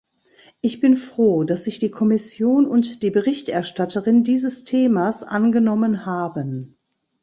[0.61, 6.75] Ich bin froh, dass sich die Kommission und die Berichterstatterin dieses Themas angenommen haben.